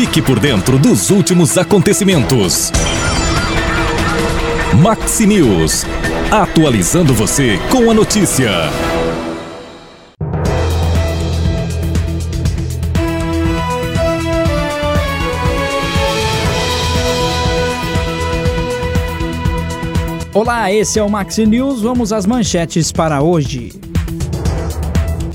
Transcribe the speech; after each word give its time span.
Fique 0.00 0.22
por 0.22 0.38
dentro 0.38 0.78
dos 0.78 1.10
últimos 1.10 1.58
acontecimentos. 1.58 2.70
Maxi 4.80 5.26
News. 5.26 5.84
Atualizando 6.30 7.12
você 7.12 7.58
com 7.68 7.90
a 7.90 7.94
notícia. 7.94 8.48
Olá, 20.32 20.72
esse 20.72 21.00
é 21.00 21.02
o 21.02 21.10
Maxi 21.10 21.44
News. 21.44 21.82
Vamos 21.82 22.12
às 22.12 22.24
manchetes 22.24 22.92
para 22.92 23.20
hoje. 23.20 23.72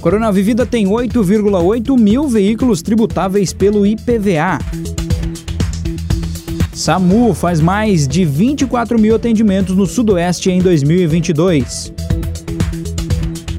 Corona 0.04 0.30
Vivida 0.34 0.66
tem 0.66 0.86
8,8 0.86 1.98
mil 1.98 2.28
veículos 2.28 2.82
tributáveis 2.82 3.54
pelo 3.54 3.88
IPVA. 3.88 4.60
SAMU 6.74 7.34
faz 7.34 7.62
mais 7.62 8.06
de 8.06 8.26
24 8.26 9.00
mil 9.00 9.16
atendimentos 9.16 9.78
no 9.78 9.86
Sudoeste 9.86 10.52
em 10.52 10.62
2022. 10.62 11.94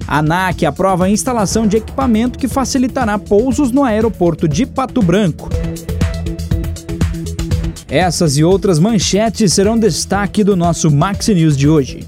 ANAC 0.07 0.67
aprova 0.67 1.07
a 1.07 1.11
instalação 1.11 1.67
de 1.67 1.79
equipamento 1.79 2.39
que 2.39 2.47
facilitará 2.47 3.19
pousos 3.19 3.71
no 3.71 3.83
aeroporto 3.83 4.47
de 4.47 4.67
Pato 4.67 5.01
Branco. 5.01 5.49
Essas 7.89 8.37
e 8.37 8.45
outras 8.45 8.79
manchetes 8.79 9.55
serão 9.55 9.79
destaque 9.79 10.45
do 10.45 10.55
nosso 10.55 10.91
Max 10.91 11.27
News 11.29 11.57
de 11.57 11.71
hoje. 11.71 12.07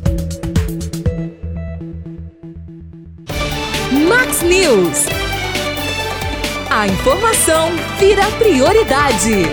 Max 4.37 4.43
News. 4.43 5.07
A 6.69 6.87
informação 6.87 7.71
vira 7.99 8.23
prioridade. 8.33 9.45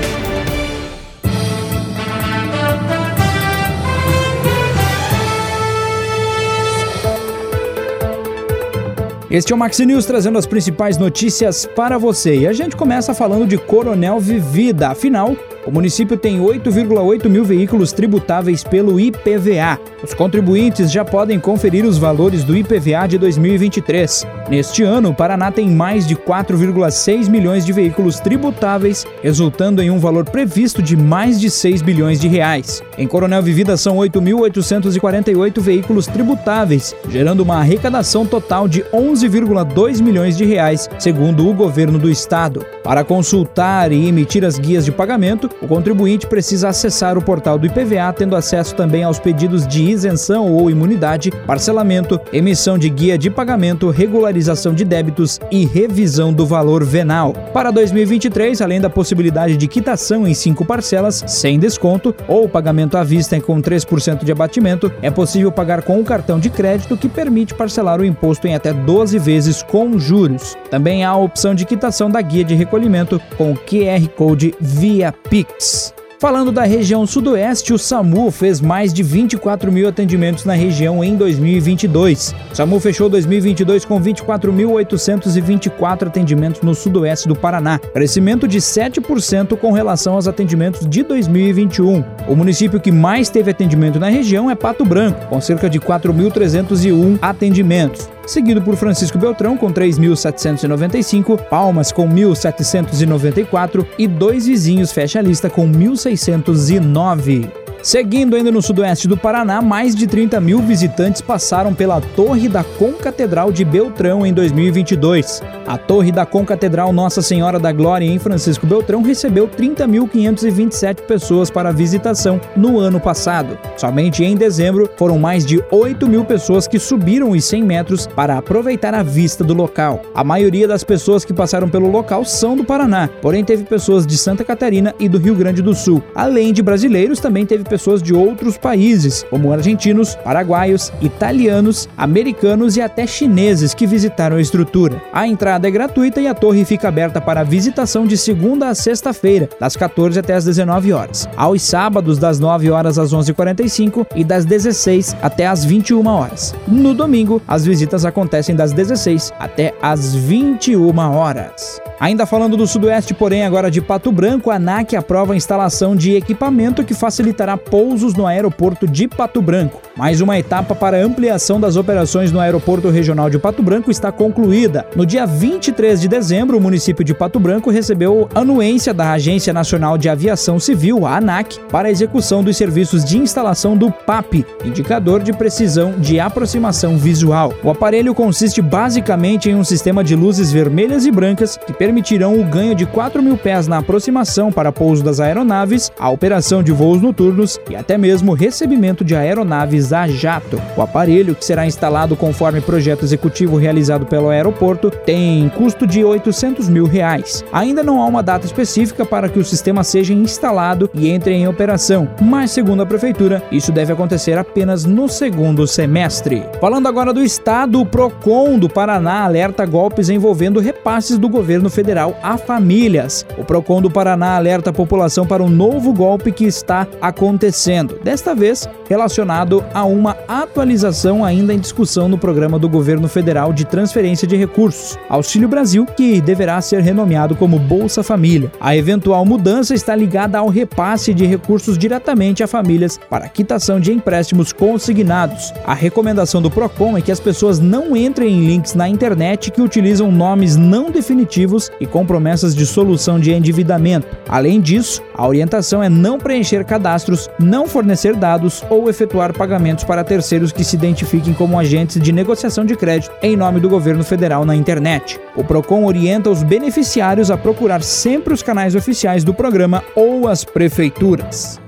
Este 9.31 9.53
é 9.53 9.56
o 9.56 9.58
Max 9.58 9.80
News 9.80 10.06
trazendo 10.06 10.38
as 10.38 10.45
principais 10.45 10.97
notícias 10.97 11.66
para 11.66 11.97
você. 11.97 12.40
E 12.40 12.47
a 12.47 12.53
gente 12.53 12.75
começa 12.75 13.14
falando 13.14 13.47
de 13.47 13.58
Coronel 13.58 14.20
Vivida. 14.20 14.90
Afinal, 14.90 15.36
o 15.66 15.72
município 15.72 16.18
tem 16.18 16.40
8,8 16.40 17.30
mil 17.30 17.45
veículos 17.45 17.92
tributáveis 17.94 18.64
pelo 18.64 19.00
IPVA. 19.00 19.80
Os 20.03 20.14
contribuintes 20.14 20.92
já 20.92 21.06
podem 21.06 21.40
conferir 21.40 21.86
os 21.86 21.97
valores 21.97 22.44
do 22.44 22.56
IPVA 22.56 23.08
de 23.08 23.18
2023. 23.18 24.28
Neste 24.49 24.83
ano, 24.83 25.09
o 25.09 25.13
Paraná 25.13 25.52
tem 25.52 25.69
mais 25.69 26.05
de 26.05 26.16
4,6 26.16 27.30
milhões 27.30 27.66
de 27.66 27.72
veículos 27.72 28.19
tributáveis, 28.19 29.05
resultando 29.22 29.81
em 29.81 29.89
um 29.89 30.00
valor 30.00 30.25
previsto 30.25 30.81
de 30.81 30.97
mais 30.97 31.39
de 31.39 31.50
6 31.50 31.81
bilhões 31.81 32.19
de 32.19 32.27
reais. 32.27 32.83
Em 32.97 33.08
Coronel 33.08 33.41
Vivida 33.41 33.77
são 33.77 33.97
8.848 33.97 35.61
veículos 35.61 36.08
tributáveis, 36.08 36.94
gerando 37.09 37.41
uma 37.41 37.58
arrecadação 37.58 38.25
total 38.25 38.67
de 38.67 38.83
11,2 38.94 40.02
milhões 40.02 40.38
de 40.38 40.44
reais, 40.44 40.89
segundo 41.00 41.47
o 41.47 41.53
governo 41.53 41.97
do 41.97 42.09
estado. 42.09 42.66
Para 42.83 43.03
consultar 43.03 43.94
e 43.94 44.07
emitir 44.07 44.44
as 44.44 44.59
guias 44.59 44.83
de 44.83 44.91
pagamento, 44.91 45.50
o 45.61 45.67
contribuinte 45.67 46.28
precisa 46.28 46.67
acessar 46.67 47.17
o 47.17 47.22
portal 47.22 47.57
do 47.57 47.66
IPVA, 47.66 48.11
tendo 48.16 48.35
acesso 48.35 48.75
também 48.75 49.03
aos 49.03 49.19
pedidos 49.19 49.66
de 49.66 49.83
isenção 49.83 50.52
ou 50.52 50.69
imunidade, 50.69 51.31
parcelamento, 51.47 52.19
emissão 52.33 52.78
de 52.78 52.89
guia 52.89 53.17
de 53.17 53.30
pagamento, 53.30 53.89
regularização 53.89 54.33
de 54.73 54.86
débitos 54.86 55.39
e 55.52 55.66
revisão 55.66 56.31
do 56.33 56.45
valor 56.45 56.83
venal. 56.83 57.33
Para 57.53 57.72
2023, 57.72 58.61
além 58.61 58.80
da 58.80 58.89
possibilidade 58.89 59.58
de 59.58 59.67
quitação 59.67 60.27
em 60.27 60.33
cinco 60.33 60.66
parcelas, 60.66 61.23
sem 61.27 61.58
desconto, 61.59 62.16
ou 62.27 62.47
pagamento 62.47 62.97
à 62.97 63.03
vista 63.03 63.39
com 63.41 63.61
3% 63.61 64.23
de 64.23 64.31
abatimento, 64.31 64.91
é 65.02 65.09
possível 65.09 65.52
pagar 65.52 65.81
com 65.81 66.00
o 66.00 66.03
cartão 66.03 66.40
de 66.40 66.50
crédito 66.50 66.97
que 66.97 67.09
permite 67.09 67.53
parcelar 67.53 68.00
o 68.00 68.06
imposto 68.06 68.47
em 68.47 68.56
até 68.56 68.73
12 68.73 69.18
vezes 69.19 69.63
com 69.63 69.97
juros. 69.97 70.56
Também 70.69 71.03
há 71.03 71.09
a 71.09 71.18
opção 71.18 71.56
de 71.56 71.66
quitação 71.66 72.09
da 72.09 72.22
guia 72.22 72.44
de 72.44 72.56
recolhimento 72.56 73.19
com 73.38 73.51
o 73.51 73.56
QR 73.56 74.07
Code 74.16 74.53
via 74.59 75.12
Pix. 75.12 75.94
Falando 76.23 76.51
da 76.53 76.63
região 76.63 77.06
sudoeste, 77.06 77.73
o 77.73 77.78
SAMU 77.78 78.31
fez 78.31 78.61
mais 78.61 78.94
de 78.94 79.03
24 79.03 79.69
mil 79.69 79.89
atendimentos 79.89 80.45
na 80.45 80.53
região 80.53 81.03
em 81.03 81.17
2022. 81.17 82.34
O 82.50 82.56
SAMU 82.56 82.79
fechou 82.79 83.09
2022 83.09 83.84
com 83.84 84.01
24.824 84.01 86.07
atendimentos 86.07 86.62
no 86.62 86.73
sudoeste 86.73 87.28
do 87.28 87.35
Paraná, 87.35 87.78
crescimento 87.78 88.47
de 88.47 88.59
7% 88.59 89.57
com 89.57 89.73
relação 89.73 90.13
aos 90.13 90.25
atendimentos 90.25 90.88
de 90.88 91.03
2021. 91.03 92.01
O 92.29 92.38
município 92.38 92.79
que 92.79 92.89
mais 92.89 93.29
teve 93.29 93.51
atendimento 93.51 94.00
na 94.00 94.07
região 94.07 94.50
é 94.50 94.56
Pato 94.56 94.85
Branco, 94.85 95.28
com 95.28 95.41
cerca 95.41 95.69
de 95.69 95.78
4.301 95.78 97.19
atendimentos 97.22 98.12
seguido 98.25 98.61
por 98.61 98.75
Francisco 98.75 99.17
Beltrão 99.17 99.57
com 99.57 99.72
3.795, 99.72 101.47
Palmas 101.47 101.91
com 101.91 102.07
1.794 102.07 103.85
e 103.97 104.07
dois 104.07 104.45
vizinhos 104.45 104.91
fecha 104.91 105.19
a 105.19 105.22
lista 105.22 105.50
com 105.50 105.69
1.609. 105.69 107.50
Seguindo 107.83 108.38
ainda 108.38 108.49
no 108.49 108.61
sudoeste 108.61 109.09
do 109.09 109.17
Paraná, 109.17 109.61
mais 109.61 109.94
de 109.94 110.07
30 110.07 110.39
mil 110.39 110.59
visitantes 110.59 111.19
passaram 111.19 111.73
pela 111.73 111.99
Torre 111.99 112.47
da 112.47 112.63
Concatedral 112.63 113.51
de 113.51 113.66
Beltrão 113.66 114.25
em 114.25 114.31
2022. 114.31 115.41
A 115.67 115.77
Torre 115.77 116.09
da 116.09 116.25
Concatedral 116.25 116.94
Nossa 116.94 117.21
Senhora 117.21 117.59
da 117.59 117.73
Glória 117.73 118.05
em 118.05 118.17
Francisco 118.17 118.66
Beltrão 118.66 119.01
recebeu 119.01 119.49
30.527 119.49 121.01
pessoas 121.01 121.51
para 121.51 121.73
visitação 121.73 122.39
no 122.55 122.79
ano 122.79 123.01
passado. 123.01 123.57
Somente 123.75 124.23
em 124.23 124.38
dezembro 124.38 124.89
foram 124.95 125.19
mais 125.19 125.45
de 125.45 125.61
8 125.69 126.07
mil 126.07 126.23
pessoas 126.23 126.69
que 126.69 126.79
subiram 126.79 127.31
os 127.31 127.44
100 127.44 127.63
metros 127.63 128.07
para 128.07 128.38
aproveitar 128.38 128.94
a 128.94 129.03
vista 129.03 129.44
do 129.44 129.53
local. 129.53 130.01
A 130.15 130.23
maioria 130.23 130.69
das 130.69 130.85
pessoas 130.85 131.25
que 131.25 131.33
passaram 131.33 131.67
pelo 131.67 131.91
local 131.91 132.23
são 132.23 132.55
do 132.55 132.63
Paraná, 132.63 133.09
porém 133.21 133.44
teve 133.44 133.65
pessoas 133.65 134.07
de 134.07 134.17
Santa 134.17 134.45
Catarina 134.45 134.95
e 134.97 135.09
do 135.09 135.17
Rio 135.17 135.35
Grande 135.35 135.61
do 135.61 135.75
Sul. 135.75 136.01
Além 136.15 136.53
de 136.53 136.61
brasileiros, 136.61 137.19
também 137.19 137.45
teve 137.45 137.72
pessoas 137.73 138.03
de 138.03 138.13
outros 138.13 138.56
países, 138.56 139.25
como 139.31 139.51
argentinos, 139.51 140.13
paraguaios, 140.13 140.94
italianos, 141.01 141.89
americanos 141.97 142.78
e 142.78 142.81
até 142.81 143.07
chineses 143.07 143.73
que 143.73 143.88
visitaram 143.88 144.38
a 144.38 144.41
estrutura. 144.41 145.01
A 145.11 145.28
entrada 145.28 145.67
é 145.67 145.72
gratuita 145.72 146.22
e 146.22 146.28
a 146.28 146.35
torre 146.35 146.66
fica 146.66 146.88
aberta 146.88 147.19
para 147.19 147.41
visitação 147.41 148.06
de 148.06 148.16
segunda 148.16 148.69
a 148.69 148.75
sexta-feira, 148.75 149.50
das 149.59 149.75
14 149.75 150.19
até 150.19 150.35
as 150.35 150.45
19 150.45 150.94
horas. 150.94 151.28
Aos 151.35 151.63
sábados, 151.63 152.19
das 152.19 152.39
9 152.39 152.69
horas 152.69 153.00
às 153.00 153.12
11h45 153.12 154.06
e 154.16 154.23
das 154.23 154.45
16 154.45 155.17
até 155.19 155.47
as 155.47 155.66
21 155.66 156.06
horas. 156.06 156.53
No 156.67 156.94
domingo, 156.94 157.41
as 157.47 157.66
visitas 157.66 158.06
acontecem 158.06 158.56
das 158.56 158.72
16 158.72 159.33
até 159.39 159.73
as 159.81 160.13
21 160.13 160.95
horas. 160.95 161.81
Ainda 162.03 162.25
falando 162.25 162.57
do 162.57 162.67
Sudoeste, 162.67 163.13
porém, 163.13 163.45
agora 163.45 163.72
de 163.72 163.81
Pato 163.81 164.12
Branco, 164.12 164.51
a 164.51 164.56
ANAC 164.56 164.94
aprova 164.94 165.31
a 165.31 165.38
instalação 165.38 165.95
de 165.95 166.16
equipamento 166.16 166.83
que 166.83 166.94
facilitará 166.94 167.56
pousos 167.69 168.13
no 168.13 168.28
aeroporto 168.28 168.85
de 168.88 169.07
Pato 169.07 169.41
Branco. 169.41 169.81
Mais 169.96 170.22
uma 170.22 170.40
etapa 170.40 170.74
para 170.74 170.98
ampliação 170.98 171.59
das 171.59 171.76
operações 171.76 172.31
no 172.31 172.40
Aeroporto 172.40 172.90
Regional 172.90 173.30
de 173.30 173.38
Pato 173.38 173.62
Branco 173.62 173.92
está 173.92 174.12
concluída. 174.12 174.88
No 174.96 175.06
dia 175.06 175.24
23 175.24 176.02
de 176.02 176.08
dezembro, 176.08 176.58
o 176.58 176.62
município 176.62 177.04
de 177.04 177.14
Pato 177.14 177.40
Branco 177.40 177.70
recebeu 177.70 178.28
anuência 178.34 178.92
da 178.92 179.12
Agência 179.12 179.54
Nacional 179.54 179.96
de 179.96 180.09
Aviação 180.09 180.59
Civil, 180.59 181.06
a 181.06 181.18
ANAC, 181.18 181.59
para 181.70 181.90
a 181.90 181.92
execução 181.92 182.44
dos 182.44 182.58
serviços 182.58 183.06
de 183.06 183.20
instalação 183.20 183.78
do 183.78 183.92
PAP, 183.92 184.44
indicador 184.66 185.22
de 185.22 185.31
precisão 185.31 185.92
de 186.00 186.20
aproximação 186.20 186.98
visual. 186.98 187.54
O 187.64 187.70
aparelho 187.70 188.16
consiste 188.16 188.64
basicamente 188.64 189.52
em 189.52 189.56
um 189.56 189.64
sistema 189.64 190.04
de 190.04 190.16
luzes 190.16 190.52
vermelhas 190.52 191.06
e 191.06 191.12
brancas 191.12 191.56
que 191.56 191.72
permitirão 191.72 192.40
o 192.40 192.44
ganho 192.44 192.74
de 192.74 192.88
4 192.88 193.22
mil 193.22 193.38
pés 193.38 193.68
na 193.68 193.78
aproximação 193.78 194.51
para 194.51 194.72
pouso 194.72 195.04
das 195.04 195.19
aeronaves, 195.19 195.92
a 196.00 196.10
operação 196.10 196.63
de 196.63 196.72
voos 196.72 197.00
noturnos 197.00 197.60
e 197.69 197.75
até 197.75 197.96
mesmo 197.96 198.34
recebimento 198.34 199.04
de 199.04 199.16
aeronaves 199.16 199.82
a 199.91 200.07
jato. 200.07 200.62
O 200.77 200.81
aparelho, 200.81 201.35
que 201.35 201.44
será 201.44 201.65
instalado 201.65 202.15
conforme 202.15 202.62
projeto 202.62 203.03
executivo 203.03 203.57
realizado 203.57 204.06
pelo 204.06 204.30
aeroporto, 204.30 204.89
tem 204.89 205.50
custo 205.50 205.85
de 205.88 206.03
800 206.03 206.69
mil 206.69 206.85
reais. 206.85 207.44
Ainda 207.51 207.83
não 207.83 208.01
há 208.01 208.06
uma 208.06 208.24
data 208.24 208.45
específica 208.45 209.06
para 209.06 209.27
que 209.27 209.39
o 209.39 209.44
sistema 209.44 209.83
seja 209.83 210.13
instalado 210.13 210.89
e 210.94 211.09
entre 211.09 211.33
em 211.33 211.47
operação, 211.47 212.07
mas 212.21 212.51
segundo 212.51 212.83
a 212.83 212.85
prefeitura, 212.85 213.44
isso 213.51 213.71
deve 213.71 213.91
acontecer 213.91 214.38
apenas 214.38 214.85
no 214.85 215.09
segundo 215.09 215.65
semestre. 215.65 216.45
Falando 216.62 216.88
agora 216.88 217.12
do 217.12 217.24
estado, 217.24 217.81
o 217.81 217.86
Procon 217.86 218.59
do 218.59 218.69
Paraná 218.69 219.24
alerta 219.24 219.65
golpes 219.65 220.09
envolvendo 220.09 220.59
repasses 220.59 221.18
do 221.18 221.27
governo 221.27 221.69
federal 221.69 222.18
a 222.21 222.38
famílias. 222.38 223.25
O 223.38 223.44
Procon 223.44 223.81
do 223.81 223.89
Paraná 223.89 224.36
alerta 224.36 224.69
a 224.69 224.74
população 224.74 225.25
para 225.25 225.44
um 225.44 225.50
novo 225.50 225.94
golpe 225.94 226.31
que 226.31 226.45
está 226.45 226.88
acontecendo, 227.01 228.00
desta 228.03 228.36
vez 228.36 228.69
relacionado 228.89 229.63
a 229.74 229.84
uma 229.86 230.18
atualização 230.28 231.24
ainda 231.25 231.54
em 231.54 231.60
discussão 231.60 232.08
no 232.08 232.18
programa 232.18 232.60
do 232.60 232.70
governo 232.70 233.08
federal 233.08 233.52
de 233.52 233.66
transferência 233.66 234.28
de 234.28 234.36
recursos, 234.36 234.98
Auxílio 235.10 235.48
Brasil, 235.48 235.86
que 235.86 236.22
deverá 236.22 236.62
ser 236.62 236.81
renomeado 236.81 237.36
como 237.36 237.60
Bolsa 237.60 238.04
Família. 238.04 238.52
A 238.60 238.75
eventual 238.75 239.25
mudança 239.25 239.74
está 239.74 239.96
ligada 239.96 240.38
ao 240.38 240.50
repasse 240.50 241.14
de 241.14 241.25
recursos 241.25 241.78
diretamente 241.78 242.44
a 242.44 242.48
famílias 242.48 243.00
para 243.10 243.28
quitação 243.28 243.80
de 243.80 243.92
empréstimos 243.92 244.54
consignados. 244.54 245.54
A 245.66 245.74
recomendação 245.74 246.42
do 246.42 246.52
Procon 246.52 246.98
é 246.98 247.02
que 247.02 247.12
as 247.12 247.20
pessoas 247.20 247.60
não 247.60 247.96
entrem 247.96 248.34
em 248.34 248.46
links 248.46 248.74
na 248.75 248.88
internet 248.88 249.52
que 249.52 249.62
utilizam 249.62 250.12
nomes 250.12 250.56
não 250.56 250.92
definitivos 250.92 251.72
e 251.80 251.86
com 251.86 252.06
promessas 252.06 252.56
de 252.56 252.66
solução 252.66 253.20
de 253.20 253.31
endividamento. 253.31 254.08
Além 254.28 254.62
disso, 254.62 255.02
a 255.15 255.27
orientação 255.27 255.83
é 255.83 255.89
não 255.89 256.18
preencher 256.18 256.65
cadastros, 256.65 257.30
não 257.39 257.68
fornecer 257.68 258.15
dados 258.15 258.63
ou 258.69 258.89
efetuar 258.89 259.33
pagamentos 259.33 259.83
para 259.83 260.04
terceiros 260.04 260.51
que 260.51 260.63
se 260.63 260.75
identifiquem 260.75 261.33
como 261.33 261.60
agentes 261.60 262.01
de 262.01 262.12
negociação 262.12 262.65
de 262.65 262.75
crédito 262.75 263.13
em 263.21 263.36
nome 263.36 263.60
do 263.60 263.69
governo 263.69 264.04
federal 264.04 264.45
na 264.45 264.56
internet. 264.56 265.19
O 265.36 265.44
Procon 265.44 265.86
orienta 265.86 266.30
os 266.30 266.44
beneficiários 266.44 267.31
a 267.31 267.38
procurar 267.38 267.81
sempre 267.81 268.33
os 268.33 268.44
canais 268.44 268.75
oficiais 268.75 269.24
do 269.24 269.33
programa 269.33 269.83
ou 269.95 270.27
as 270.27 270.44
prefeituras. 270.44 271.62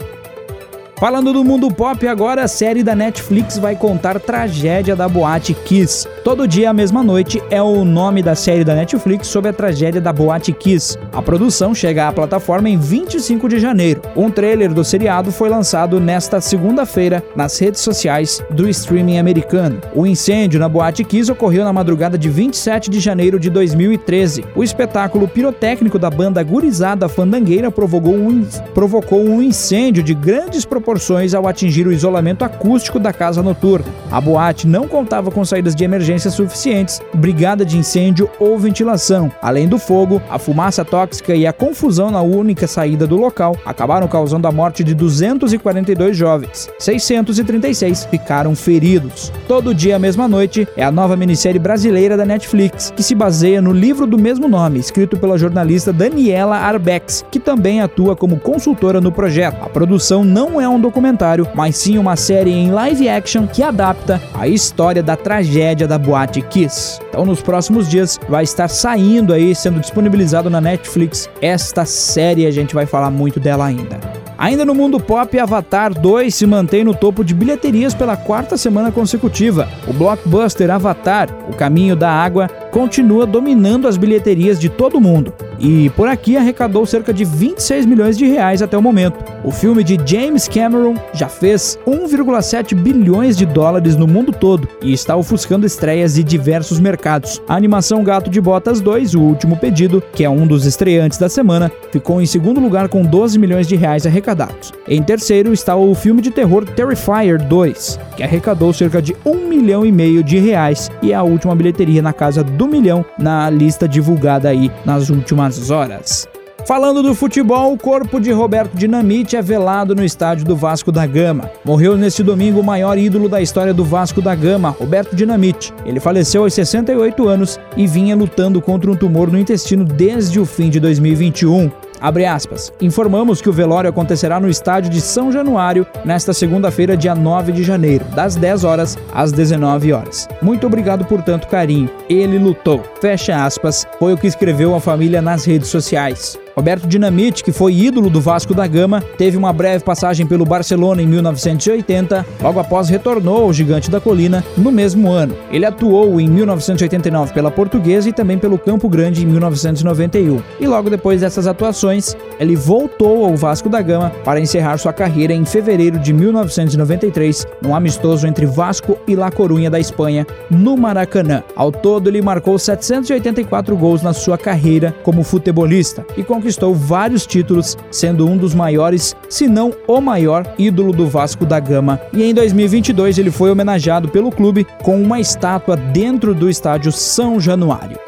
Falando 0.97 1.33
do 1.33 1.43
mundo 1.43 1.69
pop, 1.69 2.07
agora 2.07 2.43
a 2.43 2.47
série 2.47 2.81
da 2.81 2.95
Netflix 2.95 3.57
vai 3.57 3.75
contar 3.75 4.17
tragédia 4.17 4.95
da 4.95 5.09
boate 5.09 5.53
Kiss. 5.53 6.07
Todo 6.23 6.47
dia 6.47 6.69
à 6.69 6.73
mesma 6.73 7.03
noite 7.03 7.43
é 7.49 7.61
o 7.61 7.83
nome 7.83 8.23
da 8.23 8.33
série 8.33 8.63
da 8.63 8.73
Netflix 8.73 9.27
sobre 9.27 9.49
a 9.49 9.53
tragédia 9.53 9.99
da 9.99 10.13
boate 10.13 10.53
Kiss. 10.53 10.97
A 11.11 11.21
produção 11.21 11.75
chega 11.75 12.07
à 12.07 12.13
plataforma 12.13 12.69
em 12.69 12.77
25 12.77 13.49
de 13.49 13.59
janeiro. 13.59 14.01
Um 14.15 14.31
trailer 14.31 14.73
do 14.73 14.85
seriado 14.85 15.33
foi 15.33 15.49
lançado 15.49 15.99
nesta 15.99 16.39
segunda-feira 16.39 17.21
nas 17.35 17.59
redes 17.59 17.81
sociais 17.81 18.41
do 18.51 18.69
streaming 18.69 19.17
americano. 19.17 19.81
O 19.93 20.07
incêndio 20.07 20.61
na 20.61 20.69
boate 20.69 21.03
Kiss 21.03 21.29
ocorreu 21.29 21.65
na 21.65 21.73
madrugada 21.73 22.17
de 22.17 22.29
27 22.29 22.89
de 22.89 23.01
janeiro 23.01 23.37
de 23.37 23.49
2013. 23.49 24.45
O 24.55 24.63
espetáculo 24.63 25.27
pirotécnico 25.27 25.99
da 25.99 26.09
banda 26.09 26.41
Gurizada 26.41 27.09
Fandangueira 27.09 27.69
provocou 27.69 28.15
um, 28.15 28.45
provocou 28.73 29.19
um 29.21 29.41
incêndio 29.41 30.01
de 30.01 30.13
grandes 30.13 30.63
proporções 30.63 30.84
proporções 30.85 31.33
ao 31.33 31.47
atingir 31.47 31.87
o 31.87 31.91
isolamento 31.91 32.45
acústico 32.45 32.99
da 32.99 33.11
casa 33.11 33.41
noturna. 33.41 33.87
A 34.11 34.21
boate 34.21 34.67
não 34.67 34.87
contava 34.87 35.31
com 35.31 35.43
saídas 35.43 35.73
de 35.73 35.83
emergência 35.83 36.29
suficientes, 36.29 37.01
brigada 37.15 37.65
de 37.65 37.75
incêndio 37.75 38.29
ou 38.39 38.59
ventilação. 38.59 39.31
Além 39.41 39.67
do 39.67 39.79
fogo, 39.79 40.21
a 40.29 40.37
fumaça 40.37 40.85
tóxica 40.85 41.33
e 41.33 41.47
a 41.47 41.51
confusão 41.51 42.11
na 42.11 42.21
única 42.21 42.67
saída 42.67 43.07
do 43.07 43.17
local 43.17 43.57
acabaram 43.65 44.07
causando 44.07 44.47
a 44.47 44.51
morte 44.51 44.83
de 44.83 44.93
242 44.93 46.15
jovens. 46.15 46.69
636 46.77 48.05
ficaram 48.05 48.55
feridos. 48.55 49.33
Todo 49.47 49.73
dia, 49.73 49.97
mesma 49.97 50.27
noite, 50.27 50.67
é 50.77 50.83
a 50.83 50.91
nova 50.91 51.15
minissérie 51.15 51.59
brasileira 51.59 52.15
da 52.15 52.25
Netflix, 52.25 52.93
que 52.95 53.01
se 53.01 53.15
baseia 53.15 53.59
no 53.59 53.71
livro 53.71 54.05
do 54.05 54.19
mesmo 54.19 54.47
nome, 54.47 54.77
escrito 54.77 55.17
pela 55.17 55.37
jornalista 55.37 55.91
Daniela 55.91 56.57
Arbex, 56.57 57.25
que 57.31 57.39
também 57.39 57.81
atua 57.81 58.15
como 58.15 58.39
consultora 58.39 59.01
no 59.01 59.11
projeto. 59.11 59.63
A 59.63 59.69
produção 59.69 60.23
não 60.23 60.61
é 60.61 60.69
um 60.69 60.74
um 60.75 60.79
documentário, 60.79 61.47
mas 61.55 61.75
sim 61.77 61.97
uma 61.97 62.15
série 62.15 62.51
em 62.51 62.71
live 62.71 63.09
action 63.09 63.47
que 63.47 63.63
adapta 63.63 64.21
a 64.33 64.47
história 64.47 65.01
da 65.01 65.15
tragédia 65.15 65.87
da 65.87 65.97
boate 65.97 66.41
Kiss. 66.41 66.99
Então, 67.09 67.25
nos 67.25 67.41
próximos 67.41 67.89
dias 67.89 68.19
vai 68.29 68.43
estar 68.43 68.67
saindo 68.67 69.33
aí, 69.33 69.55
sendo 69.55 69.79
disponibilizado 69.79 70.49
na 70.49 70.61
Netflix 70.61 71.29
esta 71.41 71.85
série, 71.85 72.45
a 72.45 72.51
gente 72.51 72.75
vai 72.75 72.85
falar 72.85 73.09
muito 73.09 73.39
dela 73.39 73.65
ainda. 73.65 73.99
Ainda 74.37 74.65
no 74.65 74.75
mundo 74.75 74.99
pop, 74.99 75.39
Avatar 75.39 75.93
2 75.93 76.33
se 76.35 76.45
mantém 76.45 76.83
no 76.83 76.93
topo 76.93 77.23
de 77.23 77.33
bilheterias 77.33 77.93
pela 77.93 78.17
quarta 78.17 78.57
semana 78.57 78.91
consecutiva. 78.91 79.67
O 79.87 79.93
blockbuster 79.93 80.69
Avatar, 80.69 81.29
O 81.49 81.55
Caminho 81.55 81.95
da 81.95 82.11
Água, 82.11 82.49
continua 82.69 83.25
dominando 83.25 83.87
as 83.87 83.95
bilheterias 83.95 84.59
de 84.59 84.67
todo 84.67 84.99
mundo 84.99 85.33
e 85.59 85.89
por 85.91 86.07
aqui 86.07 86.37
arrecadou 86.37 86.85
cerca 86.85 87.13
de 87.13 87.23
26 87.23 87.85
milhões 87.85 88.17
de 88.17 88.25
reais 88.25 88.61
até 88.61 88.77
o 88.77 88.81
momento. 88.81 89.23
O 89.43 89.51
filme 89.51 89.83
de 89.83 89.99
James 90.05 90.47
Cameron 90.47 90.95
já 91.13 91.27
fez 91.27 91.79
1,7 91.87 92.75
bilhões 92.75 93.37
de 93.37 93.45
dólares 93.45 93.95
no 93.95 94.07
mundo 94.07 94.31
todo 94.31 94.67
e 94.81 94.93
está 94.93 95.15
ofuscando 95.15 95.65
estreias 95.65 96.15
de 96.15 96.23
diversos 96.23 96.79
mercados. 96.79 97.41
A 97.47 97.55
animação 97.55 98.03
Gato 98.03 98.29
de 98.29 98.41
Botas 98.41 98.81
2, 98.81 99.15
o 99.15 99.21
último 99.21 99.57
pedido, 99.57 100.03
que 100.13 100.23
é 100.23 100.29
um 100.29 100.45
dos 100.47 100.65
estreantes 100.65 101.17
da 101.17 101.29
semana, 101.29 101.71
ficou 101.91 102.21
em 102.21 102.25
segundo 102.25 102.59
lugar 102.59 102.89
com 102.89 103.01
12 103.03 103.37
milhões 103.39 103.67
de 103.67 103.75
reais 103.75 104.05
arrecadados. 104.05 104.73
Em 104.87 105.01
terceiro 105.01 105.53
está 105.53 105.75
o 105.75 105.93
filme 105.95 106.21
de 106.21 106.31
terror 106.31 106.65
Terrifier 106.65 107.41
2, 107.47 107.99
que 108.17 108.23
arrecadou 108.23 108.73
cerca 108.73 109.01
de 109.01 109.15
1 109.25 109.47
milhão 109.47 109.85
e 109.85 109.91
meio 109.91 110.23
de 110.23 110.37
reais 110.37 110.89
e 111.01 111.11
é 111.11 111.15
a 111.15 111.23
última 111.23 111.55
bilheteria 111.55 112.01
na 112.01 112.13
casa 112.13 112.43
do 112.43 112.67
milhão 112.67 113.05
na 113.17 113.49
lista 113.49 113.87
divulgada 113.87 114.49
aí 114.49 114.71
nas 114.85 115.09
últimas 115.09 115.54
horas. 115.69 116.27
Falando 116.65 117.03
do 117.03 117.13
futebol, 117.13 117.73
o 117.73 117.77
corpo 117.77 118.19
de 118.19 118.31
Roberto 118.31 118.75
Dinamite 118.75 119.35
é 119.35 119.41
velado 119.41 119.93
no 119.93 120.03
estádio 120.03 120.43
do 120.45 120.55
Vasco 120.55 120.91
da 120.91 121.05
Gama. 121.05 121.51
Morreu 121.63 121.95
neste 121.95 122.23
domingo 122.23 122.59
o 122.59 122.63
maior 122.63 122.97
ídolo 122.97 123.29
da 123.29 123.39
história 123.39 123.71
do 123.71 123.83
Vasco 123.83 124.19
da 124.19 124.33
Gama, 124.33 124.69
Roberto 124.69 125.15
Dinamite. 125.15 125.71
Ele 125.85 125.99
faleceu 125.99 126.41
aos 126.41 126.55
68 126.55 127.27
anos 127.27 127.59
e 127.77 127.85
vinha 127.85 128.15
lutando 128.15 128.59
contra 128.63 128.89
um 128.89 128.95
tumor 128.95 129.31
no 129.31 129.37
intestino 129.37 129.85
desde 129.85 130.39
o 130.39 130.45
fim 130.45 130.71
de 130.71 130.79
2021. 130.79 131.69
Abre 132.05 132.23
aspas. 132.23 132.71
Informamos 132.79 133.41
que 133.41 133.49
o 133.49 133.51
velório 133.51 133.89
acontecerá 133.89 134.39
no 134.39 134.47
estádio 134.47 134.91
de 134.91 135.01
São 135.01 135.31
Januário 135.31 135.87
nesta 136.05 136.33
segunda-feira, 136.33 136.95
dia 136.95 137.15
9 137.15 137.51
de 137.51 137.63
janeiro, 137.63 138.05
das 138.13 138.35
10 138.35 138.63
horas 138.63 138.95
às 139.11 139.31
19 139.31 139.91
horas. 139.91 140.27
Muito 140.39 140.67
obrigado 140.67 141.03
por 141.05 141.23
tanto 141.23 141.47
carinho. 141.47 141.89
Ele 142.07 142.37
lutou. 142.37 142.83
Fecha 143.01 143.43
aspas. 143.43 143.87
Foi 143.97 144.13
o 144.13 144.17
que 144.17 144.27
escreveu 144.27 144.75
a 144.75 144.79
família 144.79 145.19
nas 145.19 145.45
redes 145.45 145.69
sociais. 145.69 146.37
Roberto 146.55 146.87
Dinamite, 146.87 147.43
que 147.43 147.51
foi 147.51 147.73
ídolo 147.73 148.09
do 148.09 148.21
Vasco 148.21 148.53
da 148.53 148.65
Gama, 148.65 149.03
teve 149.17 149.35
uma 149.35 149.51
breve 149.51 149.83
passagem 149.83 150.25
pelo 150.25 150.45
Barcelona 150.45 151.01
em 151.01 151.05
1980, 151.05 152.25
logo 152.41 152.61
após 152.61 152.87
retornou 152.87 153.43
ao 153.43 153.51
Gigante 153.51 153.91
da 153.91 153.99
Colina 153.99 154.41
no 154.57 154.71
mesmo 154.71 155.11
ano. 155.11 155.35
Ele 155.51 155.65
atuou 155.65 156.19
em 156.19 156.29
1989 156.29 157.33
pela 157.33 157.51
Portuguesa 157.51 158.07
e 158.07 158.13
também 158.13 158.37
pelo 158.37 158.57
Campo 158.57 158.87
Grande 158.87 159.23
em 159.23 159.25
1991. 159.25 160.41
E 160.57 160.65
logo 160.65 160.89
depois 160.89 161.19
dessas 161.19 161.45
atuações, 161.45 162.15
ele 162.39 162.55
voltou 162.55 163.25
ao 163.25 163.35
Vasco 163.35 163.67
da 163.67 163.81
Gama 163.81 164.09
para 164.23 164.39
encerrar 164.39 164.77
sua 164.77 164.93
carreira 164.93 165.33
em 165.33 165.43
fevereiro 165.43 165.99
de 165.99 166.13
1993, 166.13 167.45
num 167.61 167.75
amistoso 167.75 168.25
entre 168.25 168.45
Vasco 168.45 168.97
e 169.05 169.13
La 169.13 169.29
Corunha 169.29 169.69
da 169.69 169.79
Espanha, 169.79 170.25
no 170.49 170.77
Maracanã. 170.77 171.43
Ao 171.53 171.69
todo, 171.69 172.09
ele 172.09 172.21
marcou 172.21 172.57
784 172.57 173.75
gols 173.75 174.01
na 174.01 174.13
sua 174.13 174.37
carreira 174.37 174.95
como 175.03 175.21
futebolista 175.21 176.05
e 176.15 176.23
conquistou 176.23 176.44
conquistou 176.45 176.75
vários 176.75 177.25
títulos, 177.25 177.75
sendo 177.89 178.29
um 178.29 178.37
dos 178.37 178.53
maiores, 178.53 179.15
se 179.27 179.47
não 179.47 179.73
o 179.87 179.99
maior, 179.99 180.53
ídolo 180.59 180.91
do 180.91 181.07
Vasco 181.07 181.43
da 181.43 181.59
Gama. 181.59 181.99
E 182.13 182.23
em 182.23 182.35
2022 182.35 183.17
ele 183.17 183.31
foi 183.31 183.49
homenageado 183.49 184.09
pelo 184.09 184.31
clube 184.31 184.65
com 184.83 185.01
uma 185.01 185.19
estátua 185.19 185.75
dentro 185.75 186.35
do 186.35 186.47
estádio 186.47 186.91
São 186.91 187.39
Januário. 187.39 188.04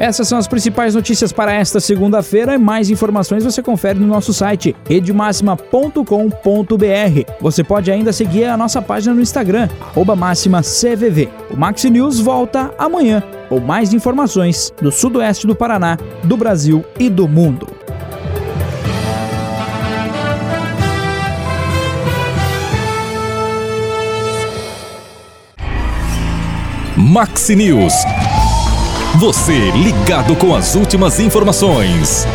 Essas 0.00 0.26
são 0.26 0.38
as 0.38 0.48
principais 0.48 0.94
notícias 0.94 1.30
para 1.30 1.52
esta 1.52 1.78
segunda-feira 1.78 2.58
mais 2.58 2.88
informações 2.88 3.44
você 3.44 3.62
confere 3.62 3.98
no 3.98 4.06
nosso 4.06 4.32
site 4.32 4.74
redemaxima.com.br. 4.88 7.32
Você 7.38 7.62
pode 7.62 7.90
ainda 7.90 8.10
seguir 8.10 8.44
a 8.44 8.56
nossa 8.56 8.80
página 8.80 9.14
no 9.14 9.20
Instagram, 9.20 9.68
máximacvv. 10.16 11.28
O 11.50 11.56
Maxi 11.56 11.90
News 11.90 12.18
volta 12.18 12.72
amanhã 12.78 13.22
ou 13.50 13.60
mais 13.60 13.92
informações 13.92 14.72
do 14.80 14.90
sudoeste 14.90 15.46
do 15.46 15.54
Paraná, 15.54 15.98
do 16.24 16.34
Brasil 16.34 16.82
e 16.98 17.10
do 17.10 17.28
mundo. 17.28 17.68
Maxi 26.96 27.54
News. 27.54 27.92
Você 29.20 29.70
ligado 29.72 30.34
com 30.34 30.56
as 30.56 30.74
últimas 30.74 31.20
informações. 31.20 32.26